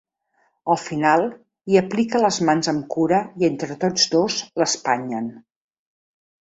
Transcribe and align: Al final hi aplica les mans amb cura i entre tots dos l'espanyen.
Al 0.75 0.79
final 0.83 1.25
hi 1.73 1.77
aplica 1.83 2.23
les 2.25 2.39
mans 2.49 2.73
amb 2.73 2.89
cura 2.97 3.23
i 3.45 3.49
entre 3.53 3.79
tots 3.87 4.11
dos 4.19 4.43
l'espanyen. 4.63 5.35